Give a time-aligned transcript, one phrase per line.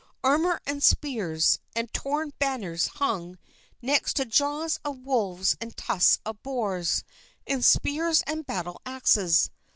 [0.23, 3.37] Armor and spears, and torn banners hung
[3.83, 7.03] next to jaws of wolves and tusks of boars,
[7.45, 9.51] and spears and battle axes.